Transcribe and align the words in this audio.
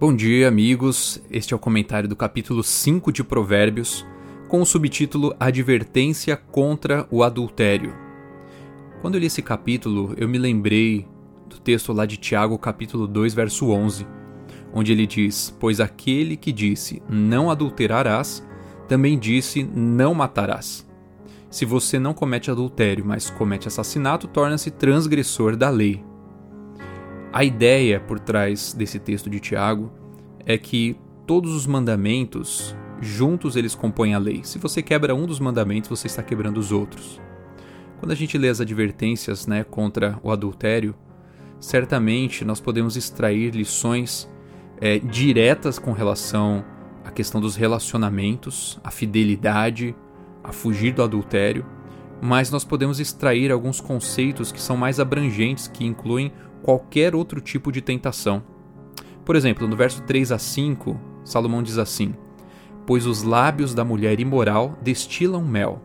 Bom 0.00 0.12
dia, 0.12 0.48
amigos. 0.48 1.22
Este 1.30 1.54
é 1.54 1.56
o 1.56 1.58
comentário 1.58 2.08
do 2.08 2.16
capítulo 2.16 2.64
5 2.64 3.12
de 3.12 3.22
Provérbios, 3.22 4.04
com 4.48 4.60
o 4.60 4.66
subtítulo 4.66 5.32
Advertência 5.38 6.36
contra 6.36 7.06
o 7.12 7.22
Adultério. 7.22 7.94
Quando 9.00 9.14
eu 9.14 9.20
li 9.20 9.26
esse 9.26 9.40
capítulo, 9.40 10.12
eu 10.16 10.28
me 10.28 10.36
lembrei 10.36 11.06
do 11.48 11.60
texto 11.60 11.92
lá 11.92 12.04
de 12.06 12.16
Tiago, 12.16 12.58
capítulo 12.58 13.06
2, 13.06 13.34
verso 13.34 13.70
11, 13.70 14.04
onde 14.74 14.90
ele 14.90 15.06
diz: 15.06 15.56
Pois 15.60 15.78
aquele 15.78 16.36
que 16.36 16.50
disse 16.50 17.00
não 17.08 17.48
adulterarás, 17.48 18.44
também 18.88 19.16
disse 19.16 19.62
não 19.62 20.12
matarás. 20.12 20.84
Se 21.48 21.64
você 21.64 22.00
não 22.00 22.12
comete 22.12 22.50
adultério, 22.50 23.04
mas 23.06 23.30
comete 23.30 23.68
assassinato, 23.68 24.26
torna-se 24.26 24.72
transgressor 24.72 25.56
da 25.56 25.70
lei. 25.70 26.02
A 27.34 27.42
ideia 27.42 27.98
por 27.98 28.20
trás 28.20 28.72
desse 28.72 29.00
texto 29.00 29.28
de 29.28 29.40
Tiago 29.40 29.90
é 30.46 30.56
que 30.56 30.96
todos 31.26 31.52
os 31.52 31.66
mandamentos, 31.66 32.76
juntos 33.00 33.56
eles 33.56 33.74
compõem 33.74 34.14
a 34.14 34.18
lei. 34.18 34.44
Se 34.44 34.56
você 34.56 34.80
quebra 34.80 35.16
um 35.16 35.26
dos 35.26 35.40
mandamentos, 35.40 35.90
você 35.90 36.06
está 36.06 36.22
quebrando 36.22 36.58
os 36.58 36.70
outros. 36.70 37.20
Quando 37.98 38.12
a 38.12 38.14
gente 38.14 38.38
lê 38.38 38.48
as 38.48 38.60
advertências 38.60 39.48
né, 39.48 39.64
contra 39.64 40.16
o 40.22 40.30
adultério, 40.30 40.94
certamente 41.58 42.44
nós 42.44 42.60
podemos 42.60 42.96
extrair 42.96 43.52
lições 43.52 44.30
é, 44.80 45.00
diretas 45.00 45.76
com 45.76 45.90
relação 45.90 46.64
à 47.04 47.10
questão 47.10 47.40
dos 47.40 47.56
relacionamentos, 47.56 48.78
a 48.84 48.92
fidelidade, 48.92 49.92
a 50.44 50.52
fugir 50.52 50.94
do 50.94 51.02
adultério, 51.02 51.66
mas 52.22 52.48
nós 52.52 52.64
podemos 52.64 53.00
extrair 53.00 53.50
alguns 53.50 53.80
conceitos 53.80 54.52
que 54.52 54.62
são 54.62 54.76
mais 54.76 55.00
abrangentes, 55.00 55.66
que 55.66 55.84
incluem 55.84 56.32
qualquer 56.64 57.14
outro 57.14 57.42
tipo 57.42 57.70
de 57.70 57.82
tentação. 57.82 58.42
Por 59.22 59.36
exemplo, 59.36 59.68
no 59.68 59.76
verso 59.76 60.02
3 60.02 60.32
a 60.32 60.38
5, 60.38 60.98
Salomão 61.22 61.62
diz 61.62 61.76
assim: 61.76 62.14
Pois 62.86 63.04
os 63.04 63.22
lábios 63.22 63.74
da 63.74 63.84
mulher 63.84 64.18
imoral 64.18 64.78
destilam 64.80 65.44
mel, 65.44 65.82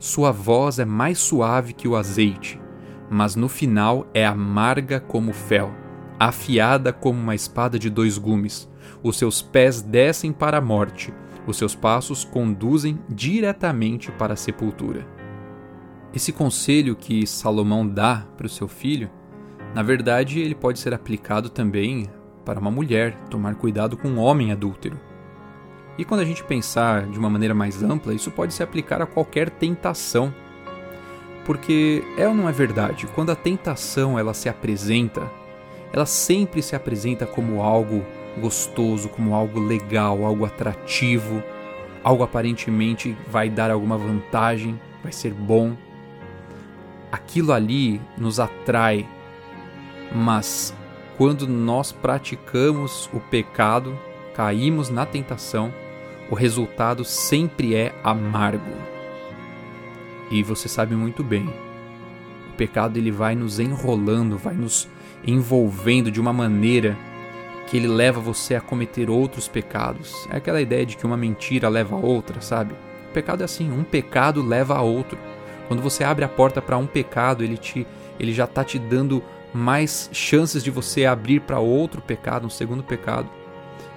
sua 0.00 0.32
voz 0.32 0.80
é 0.80 0.84
mais 0.84 1.20
suave 1.20 1.72
que 1.72 1.86
o 1.86 1.94
azeite, 1.94 2.60
mas 3.08 3.36
no 3.36 3.48
final 3.48 4.08
é 4.12 4.26
amarga 4.26 4.98
como 4.98 5.32
fel, 5.32 5.72
afiada 6.18 6.92
como 6.92 7.20
uma 7.20 7.36
espada 7.36 7.78
de 7.78 7.88
dois 7.88 8.18
gumes. 8.18 8.68
Os 9.04 9.16
seus 9.16 9.40
pés 9.40 9.80
descem 9.80 10.32
para 10.32 10.58
a 10.58 10.60
morte, 10.60 11.14
os 11.46 11.56
seus 11.56 11.76
passos 11.76 12.24
conduzem 12.24 12.98
diretamente 13.08 14.10
para 14.10 14.32
a 14.32 14.36
sepultura. 14.36 15.06
Esse 16.12 16.32
conselho 16.32 16.96
que 16.96 17.24
Salomão 17.28 17.86
dá 17.86 18.26
para 18.36 18.46
o 18.46 18.50
seu 18.50 18.66
filho 18.66 19.08
na 19.76 19.82
verdade, 19.82 20.40
ele 20.40 20.54
pode 20.54 20.78
ser 20.78 20.94
aplicado 20.94 21.50
também 21.50 22.08
para 22.46 22.58
uma 22.58 22.70
mulher, 22.70 23.14
tomar 23.28 23.56
cuidado 23.56 23.94
com 23.94 24.08
um 24.08 24.18
homem 24.18 24.50
adúltero. 24.50 24.98
E 25.98 26.04
quando 26.04 26.20
a 26.20 26.24
gente 26.24 26.42
pensar 26.42 27.06
de 27.06 27.18
uma 27.18 27.28
maneira 27.28 27.54
mais 27.54 27.82
ampla, 27.82 28.14
isso 28.14 28.30
pode 28.30 28.54
se 28.54 28.62
aplicar 28.62 29.02
a 29.02 29.06
qualquer 29.06 29.50
tentação. 29.50 30.32
Porque 31.44 32.02
é 32.16 32.26
ou 32.26 32.34
não 32.34 32.48
é 32.48 32.52
verdade, 32.52 33.06
quando 33.08 33.28
a 33.28 33.36
tentação 33.36 34.18
ela 34.18 34.32
se 34.32 34.48
apresenta, 34.48 35.30
ela 35.92 36.06
sempre 36.06 36.62
se 36.62 36.74
apresenta 36.74 37.26
como 37.26 37.60
algo 37.60 38.02
gostoso, 38.40 39.10
como 39.10 39.34
algo 39.34 39.60
legal, 39.60 40.24
algo 40.24 40.46
atrativo, 40.46 41.42
algo 42.02 42.22
aparentemente 42.22 43.14
vai 43.28 43.50
dar 43.50 43.70
alguma 43.70 43.98
vantagem, 43.98 44.80
vai 45.02 45.12
ser 45.12 45.34
bom. 45.34 45.76
Aquilo 47.12 47.52
ali 47.52 48.00
nos 48.16 48.40
atrai 48.40 49.06
mas 50.14 50.74
quando 51.16 51.46
nós 51.46 51.92
praticamos 51.92 53.08
o 53.12 53.20
pecado, 53.20 53.98
caímos 54.34 54.90
na 54.90 55.06
tentação, 55.06 55.72
o 56.30 56.34
resultado 56.34 57.04
sempre 57.04 57.74
é 57.74 57.94
amargo. 58.02 58.72
E 60.30 60.42
você 60.42 60.68
sabe 60.68 60.94
muito 60.94 61.22
bem, 61.22 61.48
o 62.50 62.56
pecado 62.56 62.98
ele 62.98 63.10
vai 63.10 63.34
nos 63.34 63.58
enrolando, 63.58 64.36
vai 64.36 64.54
nos 64.54 64.88
envolvendo 65.26 66.10
de 66.10 66.20
uma 66.20 66.32
maneira 66.32 66.96
que 67.66 67.76
ele 67.76 67.88
leva 67.88 68.20
você 68.20 68.54
a 68.54 68.60
cometer 68.60 69.10
outros 69.10 69.48
pecados. 69.48 70.26
É 70.30 70.36
aquela 70.36 70.60
ideia 70.60 70.86
de 70.86 70.96
que 70.96 71.06
uma 71.06 71.16
mentira 71.16 71.68
leva 71.68 71.96
a 71.96 71.98
outra, 71.98 72.40
sabe? 72.40 72.74
O 73.10 73.12
pecado 73.12 73.40
é 73.42 73.44
assim, 73.44 73.70
um 73.70 73.82
pecado 73.82 74.42
leva 74.42 74.76
a 74.76 74.82
outro. 74.82 75.18
Quando 75.66 75.82
você 75.82 76.04
abre 76.04 76.24
a 76.24 76.28
porta 76.28 76.62
para 76.62 76.76
um 76.76 76.86
pecado, 76.86 77.42
ele 77.42 77.56
te 77.56 77.86
ele 78.18 78.32
já 78.32 78.44
está 78.44 78.64
te 78.64 78.78
dando 78.78 79.22
mais 79.56 80.08
chances 80.12 80.62
de 80.62 80.70
você 80.70 81.06
abrir 81.06 81.40
para 81.40 81.58
outro 81.58 82.00
pecado, 82.00 82.46
um 82.46 82.50
segundo 82.50 82.82
pecado. 82.82 83.28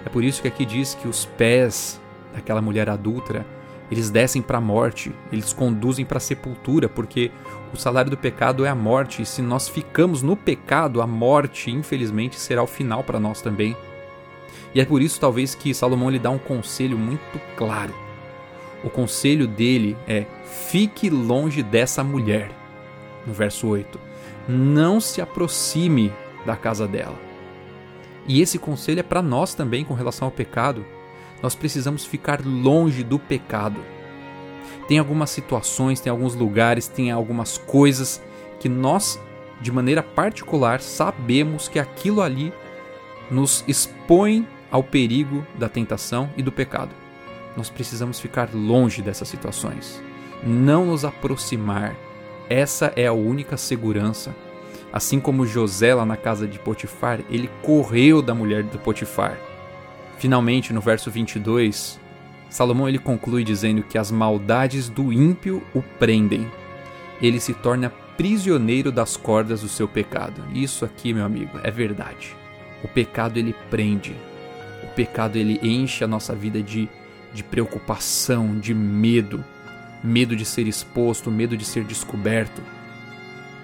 É 0.04 0.08
por 0.08 0.24
isso 0.24 0.40
que 0.42 0.48
aqui 0.48 0.64
diz 0.64 0.94
que 0.94 1.06
os 1.06 1.24
pés 1.24 2.00
daquela 2.32 2.62
mulher 2.62 2.88
adúltera, 2.88 3.46
eles 3.90 4.08
descem 4.08 4.40
para 4.40 4.58
a 4.58 4.60
morte, 4.60 5.12
eles 5.32 5.52
conduzem 5.52 6.04
para 6.04 6.18
a 6.18 6.20
sepultura, 6.20 6.88
porque 6.88 7.30
o 7.74 7.76
salário 7.76 8.10
do 8.10 8.16
pecado 8.16 8.64
é 8.64 8.68
a 8.68 8.74
morte, 8.74 9.22
e 9.22 9.26
se 9.26 9.42
nós 9.42 9.68
ficamos 9.68 10.22
no 10.22 10.36
pecado, 10.36 11.02
a 11.02 11.06
morte, 11.06 11.70
infelizmente, 11.70 12.38
será 12.38 12.62
o 12.62 12.68
final 12.68 13.02
para 13.02 13.20
nós 13.20 13.42
também. 13.42 13.76
E 14.74 14.80
é 14.80 14.84
por 14.84 15.02
isso 15.02 15.20
talvez 15.20 15.54
que 15.54 15.74
Salomão 15.74 16.08
lhe 16.08 16.18
dá 16.18 16.30
um 16.30 16.38
conselho 16.38 16.96
muito 16.96 17.40
claro. 17.56 17.92
O 18.84 18.88
conselho 18.88 19.46
dele 19.46 19.96
é: 20.06 20.24
fique 20.44 21.10
longe 21.10 21.62
dessa 21.62 22.04
mulher. 22.04 22.50
No 23.26 23.34
verso 23.34 23.66
8 23.66 24.09
não 24.50 25.00
se 25.00 25.20
aproxime 25.20 26.12
da 26.44 26.56
casa 26.56 26.86
dela. 26.86 27.18
E 28.26 28.40
esse 28.40 28.58
conselho 28.58 29.00
é 29.00 29.02
para 29.02 29.22
nós 29.22 29.54
também 29.54 29.84
com 29.84 29.94
relação 29.94 30.26
ao 30.26 30.32
pecado. 30.32 30.84
Nós 31.42 31.54
precisamos 31.54 32.04
ficar 32.04 32.44
longe 32.44 33.02
do 33.02 33.18
pecado. 33.18 33.80
Tem 34.86 34.98
algumas 34.98 35.30
situações, 35.30 36.00
tem 36.00 36.10
alguns 36.10 36.34
lugares, 36.34 36.88
tem 36.88 37.10
algumas 37.10 37.56
coisas 37.56 38.20
que 38.58 38.68
nós, 38.68 39.18
de 39.60 39.72
maneira 39.72 40.02
particular, 40.02 40.80
sabemos 40.80 41.68
que 41.68 41.78
aquilo 41.78 42.20
ali 42.20 42.52
nos 43.30 43.64
expõe 43.66 44.46
ao 44.70 44.82
perigo 44.82 45.46
da 45.58 45.68
tentação 45.68 46.30
e 46.36 46.42
do 46.42 46.52
pecado. 46.52 46.94
Nós 47.56 47.70
precisamos 47.70 48.20
ficar 48.20 48.50
longe 48.52 49.02
dessas 49.02 49.28
situações, 49.28 50.02
não 50.42 50.86
nos 50.86 51.04
aproximar 51.04 51.96
essa 52.50 52.92
é 52.96 53.06
a 53.06 53.12
única 53.12 53.56
segurança. 53.56 54.34
Assim 54.92 55.20
como 55.20 55.46
José 55.46 55.94
lá 55.94 56.04
na 56.04 56.16
casa 56.16 56.48
de 56.48 56.58
Potifar, 56.58 57.20
ele 57.30 57.48
correu 57.62 58.20
da 58.20 58.34
mulher 58.34 58.64
de 58.64 58.76
Potifar. 58.76 59.38
Finalmente, 60.18 60.72
no 60.72 60.80
verso 60.80 61.12
22, 61.12 62.00
Salomão 62.50 62.88
ele 62.88 62.98
conclui 62.98 63.44
dizendo 63.44 63.84
que 63.84 63.96
as 63.96 64.10
maldades 64.10 64.88
do 64.88 65.12
ímpio 65.12 65.62
o 65.72 65.80
prendem. 65.80 66.50
Ele 67.22 67.38
se 67.38 67.54
torna 67.54 67.92
prisioneiro 68.16 68.90
das 68.90 69.16
cordas 69.16 69.62
do 69.62 69.68
seu 69.68 69.86
pecado. 69.86 70.42
Isso 70.52 70.84
aqui, 70.84 71.14
meu 71.14 71.24
amigo, 71.24 71.60
é 71.62 71.70
verdade. 71.70 72.36
O 72.82 72.88
pecado 72.88 73.38
ele 73.38 73.54
prende. 73.70 74.16
O 74.82 74.88
pecado 74.88 75.36
ele 75.36 75.60
enche 75.62 76.02
a 76.02 76.08
nossa 76.08 76.34
vida 76.34 76.60
de, 76.60 76.88
de 77.32 77.44
preocupação, 77.44 78.58
de 78.58 78.74
medo 78.74 79.44
medo 80.02 80.34
de 80.34 80.44
ser 80.44 80.66
exposto, 80.66 81.30
medo 81.30 81.56
de 81.56 81.64
ser 81.64 81.84
descoberto. 81.84 82.62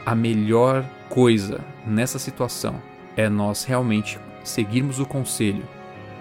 A 0.04 0.14
melhor 0.14 0.84
coisa 1.08 1.60
nessa 1.86 2.18
situação 2.18 2.80
é 3.16 3.28
nós 3.28 3.64
realmente 3.64 4.18
seguirmos 4.44 5.00
o 5.00 5.06
conselho 5.06 5.64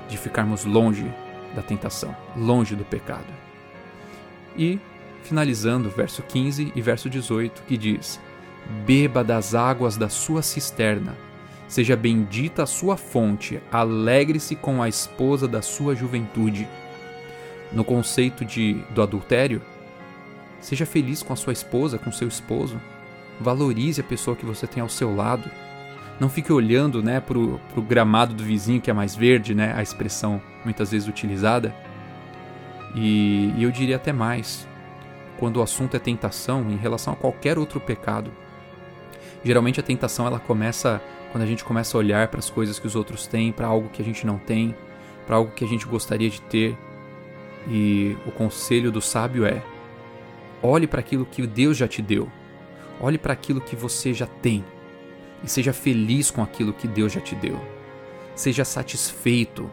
de 0.10 0.18
ficarmos 0.18 0.66
longe 0.66 1.06
da 1.56 1.62
tentação, 1.62 2.16
longe 2.36 2.76
do 2.76 2.86
pecado. 2.86 3.34
E 4.58 4.80
finalizando 5.24 5.90
verso 5.90 6.22
15 6.24 6.72
e 6.76 6.82
verso 6.82 7.10
18, 7.10 7.64
que 7.64 7.78
diz: 7.78 8.20
Beba 8.86 9.24
das 9.24 9.54
águas 9.54 9.98
da 9.98 10.10
sua 10.10 10.42
cisterna, 10.42 11.16
seja 11.68 11.96
bendita 11.96 12.64
a 12.64 12.68
sua 12.68 12.96
fonte, 12.96 13.60
alegre-se 13.72 14.56
com 14.56 14.82
a 14.82 14.88
esposa 14.88 15.48
da 15.48 15.62
sua 15.62 15.96
juventude. 15.96 16.68
No 17.72 17.84
conceito 17.84 18.46
de, 18.46 18.76
do 18.92 19.02
adultério, 19.02 19.62
Seja 20.66 20.84
feliz 20.84 21.22
com 21.22 21.32
a 21.32 21.36
sua 21.36 21.54
esposa, 21.54 22.00
com 22.00 22.12
seu 22.12 22.28
esposo. 22.28 22.82
Valorize 23.40 24.02
a 24.02 24.04
pessoa 24.04 24.36
que 24.36 24.44
você 24.44 24.66
tem 24.66 24.82
ao 24.82 24.90
seu 24.90 25.16
lado. 25.16 25.48
Não 26.20 26.28
fique 26.28 26.52
olhando 26.52 27.04
né, 27.04 27.20
para 27.20 27.38
o 27.38 27.82
gramado 27.88 28.34
do 28.34 28.44
vizinho 28.44 28.82
que 28.82 28.90
é 28.90 28.94
mais 28.94 29.16
verde, 29.16 29.54
né, 29.54 29.76
a 29.78 29.84
expressão 29.84 30.42
muitas 30.64 30.90
vezes 30.90 31.08
utilizada. 31.08 31.72
E, 32.96 33.54
e 33.56 33.62
eu 33.62 33.70
diria 33.70 33.98
até 33.98 34.12
mais, 34.12 34.68
quando 35.38 35.58
o 35.58 35.62
assunto 35.62 35.96
é 35.96 36.00
tentação 36.00 36.68
em 36.72 36.78
relação 36.78 37.14
a 37.14 37.16
qualquer 37.16 37.60
outro 37.60 37.80
pecado. 37.80 38.32
Geralmente 39.44 39.80
a 39.80 39.84
tentação 39.84 40.26
ela 40.26 40.40
começa 40.40 41.00
quando 41.32 41.44
a 41.44 41.48
gente 41.48 41.64
começa 41.64 41.96
a 41.96 42.00
olhar 42.00 42.28
para 42.30 42.40
as 42.40 42.50
coisas 42.50 42.80
que 42.80 42.88
os 42.88 42.96
outros 42.96 43.28
têm, 43.28 43.52
para 43.52 43.68
algo 43.68 43.88
que 43.90 44.02
a 44.02 44.06
gente 44.06 44.26
não 44.26 44.40
tem, 44.40 44.76
para 45.28 45.36
algo 45.36 45.52
que 45.52 45.64
a 45.64 45.68
gente 45.68 45.86
gostaria 45.86 46.32
de 46.32 46.42
ter. 46.42 46.76
E 47.70 48.18
o 48.26 48.32
conselho 48.32 48.92
do 48.92 49.00
sábio 49.00 49.46
é: 49.46 49.62
olhe 50.66 50.88
para 50.88 51.00
aquilo 51.00 51.26
que 51.26 51.46
Deus 51.46 51.78
já 51.78 51.88
te 51.88 52.02
deu. 52.02 52.30
Olhe 53.00 53.18
para 53.18 53.34
aquilo 53.34 53.62
que 53.62 53.76
você 53.76 54.14
já 54.14 54.26
tem 54.26 54.64
e 55.44 55.50
seja 55.50 55.74
feliz 55.74 56.32
com 56.32 56.42
aquilo 56.42 56.74
que 56.74 56.88
Deus 56.88 57.14
já 57.14 57.22
te 57.22 57.36
deu. 57.36 57.60
Seja 58.36 58.66
satisfeito, 58.66 59.70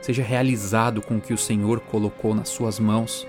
seja 0.00 0.22
realizado 0.22 1.00
com 1.00 1.16
o 1.16 1.20
que 1.20 1.32
o 1.32 1.38
Senhor 1.38 1.80
colocou 1.80 2.34
nas 2.34 2.48
suas 2.48 2.78
mãos 2.78 3.26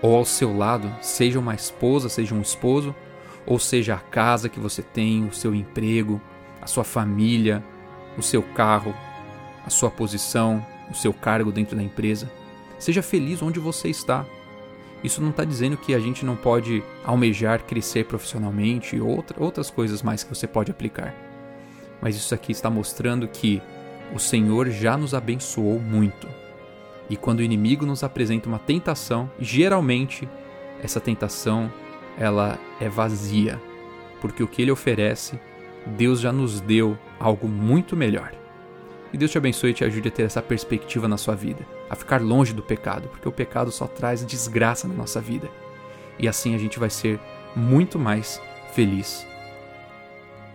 ou 0.00 0.16
ao 0.16 0.24
seu 0.24 0.56
lado, 0.56 0.92
seja 1.02 1.38
uma 1.38 1.54
esposa, 1.54 2.08
seja 2.08 2.34
um 2.34 2.40
esposo, 2.40 2.94
ou 3.44 3.58
seja 3.58 3.94
a 3.94 3.98
casa 3.98 4.48
que 4.48 4.60
você 4.60 4.82
tem, 4.82 5.24
o 5.26 5.32
seu 5.32 5.54
emprego, 5.54 6.20
a 6.60 6.66
sua 6.66 6.84
família, 6.84 7.64
o 8.16 8.22
seu 8.22 8.42
carro, 8.42 8.94
a 9.64 9.70
sua 9.70 9.90
posição, 9.90 10.64
o 10.90 10.94
seu 10.94 11.12
cargo 11.12 11.50
dentro 11.50 11.76
da 11.76 11.82
empresa. 11.82 12.30
Seja 12.78 13.02
feliz 13.02 13.42
onde 13.42 13.58
você 13.58 13.88
está. 13.88 14.24
Isso 15.02 15.20
não 15.20 15.30
está 15.30 15.44
dizendo 15.44 15.76
que 15.76 15.94
a 15.94 16.00
gente 16.00 16.24
não 16.24 16.34
pode 16.34 16.82
almejar 17.04 17.62
crescer 17.62 18.04
profissionalmente 18.04 18.96
e 18.96 19.00
outra, 19.00 19.42
outras 19.42 19.70
coisas 19.70 20.02
mais 20.02 20.24
que 20.24 20.34
você 20.34 20.46
pode 20.46 20.70
aplicar. 20.70 21.14
Mas 22.00 22.16
isso 22.16 22.34
aqui 22.34 22.52
está 22.52 22.68
mostrando 22.68 23.28
que 23.28 23.62
o 24.14 24.18
Senhor 24.18 24.70
já 24.70 24.96
nos 24.96 25.14
abençoou 25.14 25.78
muito. 25.78 26.26
E 27.08 27.16
quando 27.16 27.40
o 27.40 27.42
inimigo 27.42 27.86
nos 27.86 28.02
apresenta 28.02 28.48
uma 28.48 28.58
tentação, 28.58 29.30
geralmente 29.38 30.28
essa 30.82 31.00
tentação 31.00 31.72
ela 32.18 32.58
é 32.80 32.88
vazia, 32.88 33.60
porque 34.20 34.42
o 34.42 34.48
que 34.48 34.62
ele 34.62 34.70
oferece, 34.70 35.38
Deus 35.86 36.20
já 36.20 36.32
nos 36.32 36.60
deu 36.60 36.98
algo 37.18 37.48
muito 37.48 37.96
melhor. 37.96 38.32
E 39.12 39.16
Deus 39.16 39.30
te 39.30 39.38
abençoe 39.38 39.70
e 39.70 39.74
te 39.74 39.84
ajude 39.84 40.08
a 40.08 40.10
ter 40.10 40.24
essa 40.24 40.42
perspectiva 40.42 41.08
na 41.08 41.16
sua 41.16 41.34
vida, 41.34 41.64
a 41.88 41.94
ficar 41.94 42.20
longe 42.20 42.52
do 42.52 42.62
pecado, 42.62 43.08
porque 43.08 43.28
o 43.28 43.32
pecado 43.32 43.70
só 43.70 43.86
traz 43.86 44.24
desgraça 44.24 44.86
na 44.86 44.94
nossa 44.94 45.20
vida. 45.20 45.48
E 46.18 46.28
assim 46.28 46.54
a 46.54 46.58
gente 46.58 46.78
vai 46.78 46.90
ser 46.90 47.20
muito 47.54 47.98
mais 47.98 48.40
feliz. 48.72 49.26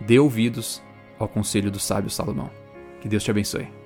Dê 0.00 0.18
ouvidos 0.18 0.82
ao 1.18 1.28
conselho 1.28 1.70
do 1.70 1.78
sábio 1.78 2.10
Salomão. 2.10 2.50
Que 3.00 3.08
Deus 3.08 3.22
te 3.22 3.30
abençoe. 3.30 3.83